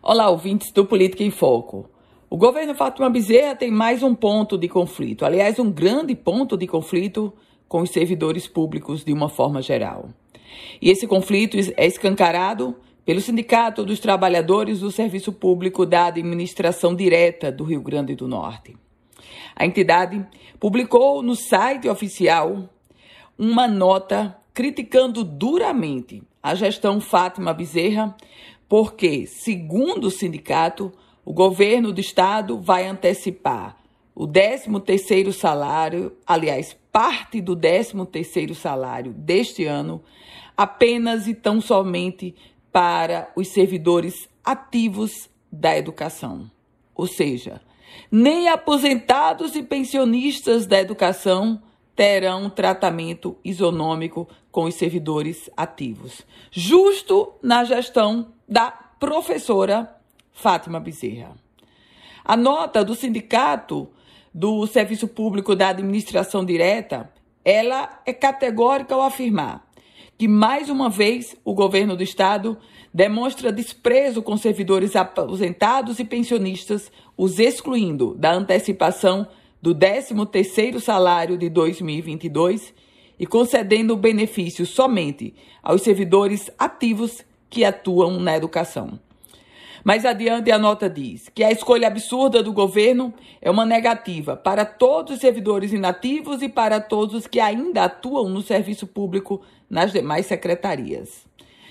Olá, 0.00 0.30
ouvintes 0.30 0.70
do 0.70 0.86
Política 0.86 1.24
em 1.24 1.30
Foco. 1.30 1.90
O 2.30 2.36
governo 2.36 2.72
Fátima 2.72 3.10
Bezerra 3.10 3.56
tem 3.56 3.68
mais 3.68 4.00
um 4.00 4.14
ponto 4.14 4.56
de 4.56 4.68
conflito, 4.68 5.24
aliás, 5.24 5.58
um 5.58 5.72
grande 5.72 6.14
ponto 6.14 6.56
de 6.56 6.68
conflito 6.68 7.32
com 7.66 7.80
os 7.82 7.90
servidores 7.90 8.46
públicos 8.46 9.04
de 9.04 9.12
uma 9.12 9.28
forma 9.28 9.60
geral. 9.60 10.10
E 10.80 10.88
esse 10.88 11.04
conflito 11.04 11.56
é 11.76 11.84
escancarado 11.84 12.76
pelo 13.04 13.20
Sindicato 13.20 13.84
dos 13.84 13.98
Trabalhadores 13.98 14.80
do 14.80 14.92
Serviço 14.92 15.32
Público 15.32 15.84
da 15.84 16.06
Administração 16.06 16.94
Direta 16.94 17.50
do 17.50 17.64
Rio 17.64 17.82
Grande 17.82 18.14
do 18.14 18.28
Norte. 18.28 18.76
A 19.56 19.66
entidade 19.66 20.24
publicou 20.60 21.24
no 21.24 21.34
site 21.34 21.88
oficial 21.88 22.70
uma 23.36 23.66
nota 23.66 24.38
criticando 24.54 25.24
duramente 25.24 26.22
a 26.40 26.54
gestão 26.54 27.00
Fátima 27.00 27.52
Bezerra 27.52 28.16
porque, 28.68 29.26
segundo 29.26 30.08
o 30.08 30.10
sindicato, 30.10 30.92
o 31.24 31.32
governo 31.32 31.92
do 31.92 32.00
estado 32.00 32.60
vai 32.60 32.86
antecipar 32.86 33.78
o 34.14 34.26
13º 34.26 35.32
salário, 35.32 36.16
aliás, 36.26 36.76
parte 36.90 37.40
do 37.40 37.56
13º 37.56 38.52
salário 38.52 39.12
deste 39.12 39.64
ano, 39.64 40.02
apenas 40.56 41.28
e 41.28 41.34
tão 41.34 41.60
somente 41.60 42.34
para 42.72 43.30
os 43.36 43.46
servidores 43.46 44.28
ativos 44.44 45.30
da 45.52 45.78
educação. 45.78 46.50
Ou 46.96 47.06
seja, 47.06 47.60
nem 48.10 48.48
aposentados 48.48 49.54
e 49.54 49.62
pensionistas 49.62 50.66
da 50.66 50.80
educação 50.80 51.62
terão 51.98 52.48
tratamento 52.48 53.36
isonômico 53.44 54.28
com 54.52 54.66
os 54.66 54.76
servidores 54.76 55.50
ativos, 55.56 56.24
justo 56.48 57.32
na 57.42 57.64
gestão 57.64 58.28
da 58.48 58.70
professora 58.70 59.96
Fátima 60.30 60.78
Bezerra. 60.78 61.32
A 62.24 62.36
nota 62.36 62.84
do 62.84 62.94
sindicato 62.94 63.88
do 64.32 64.64
Serviço 64.68 65.08
Público 65.08 65.56
da 65.56 65.70
Administração 65.70 66.44
Direta, 66.44 67.12
ela 67.44 68.00
é 68.06 68.12
categórica 68.12 68.94
ao 68.94 69.02
afirmar 69.02 69.66
que 70.16 70.28
mais 70.28 70.70
uma 70.70 70.88
vez 70.88 71.34
o 71.44 71.52
governo 71.52 71.96
do 71.96 72.04
estado 72.04 72.56
demonstra 72.94 73.50
desprezo 73.50 74.22
com 74.22 74.36
servidores 74.36 74.94
aposentados 74.94 75.98
e 75.98 76.04
pensionistas, 76.04 76.92
os 77.16 77.40
excluindo 77.40 78.14
da 78.14 78.32
antecipação 78.32 79.26
do 79.60 79.74
13º 79.74 80.80
salário 80.80 81.36
de 81.36 81.48
2022 81.48 82.72
e 83.18 83.26
concedendo 83.26 83.96
benefício 83.96 84.64
somente 84.64 85.34
aos 85.62 85.82
servidores 85.82 86.50
ativos 86.58 87.24
que 87.50 87.64
atuam 87.64 88.20
na 88.20 88.36
educação. 88.36 88.98
Mais 89.84 90.04
adiante, 90.04 90.50
a 90.50 90.58
nota 90.58 90.88
diz 90.90 91.28
que 91.34 91.42
a 91.42 91.50
escolha 91.50 91.88
absurda 91.88 92.42
do 92.42 92.52
governo 92.52 93.14
é 93.40 93.50
uma 93.50 93.64
negativa 93.64 94.36
para 94.36 94.64
todos 94.64 95.14
os 95.14 95.20
servidores 95.20 95.72
inativos 95.72 96.42
e 96.42 96.48
para 96.48 96.80
todos 96.80 97.14
os 97.14 97.26
que 97.26 97.40
ainda 97.40 97.84
atuam 97.84 98.28
no 98.28 98.42
serviço 98.42 98.86
público 98.86 99.40
nas 99.70 99.92
demais 99.92 100.26
secretarias. 100.26 101.26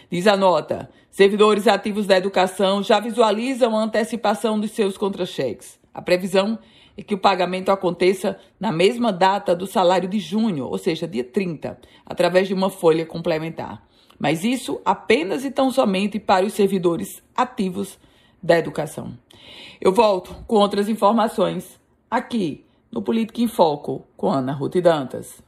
Diz 0.10 0.26
a 0.26 0.38
nota: 0.38 0.90
servidores 1.12 1.68
ativos 1.68 2.08
da 2.08 2.18
educação 2.18 2.82
já 2.82 3.00
visualizam 3.00 3.76
a 3.76 3.84
antecipação 3.84 4.60
dos 4.60 4.72
seus 4.72 4.98
contra-cheques. 4.98 5.78
A 5.98 6.02
previsão 6.02 6.58
é 6.96 7.02
que 7.02 7.14
o 7.14 7.18
pagamento 7.18 7.70
aconteça 7.70 8.40
na 8.60 8.72
mesma 8.72 9.12
data 9.12 9.56
do 9.56 9.68
salário 9.68 10.08
de 10.08 10.20
junho, 10.20 10.66
ou 10.66 10.78
seja, 10.78 11.08
dia 11.08 11.24
30, 11.24 11.78
através 12.06 12.48
de 12.48 12.54
uma 12.54 12.70
folha 12.70 13.06
complementar 13.06 13.88
mas 14.20 14.44
isso 14.44 14.82
apenas 14.84 15.46
e 15.46 15.52
tão 15.52 15.72
somente 15.72 16.20
para 16.20 16.46
os 16.46 16.54
servidores 16.54 17.22
ativos 17.36 18.00
da 18.42 18.58
educação. 18.58 19.18
Eu 19.80 19.92
volto 19.92 20.36
com 20.48 20.56
outras 20.56 20.90
informações 20.90 21.80
aqui 22.10 22.66
no 22.92 23.02
Política 23.02 23.42
em 23.42 23.48
Foco 23.48 24.06
com 24.16 24.32
Ana 24.32 24.54
Ruth 24.54 24.78
Dantas. 24.78 25.47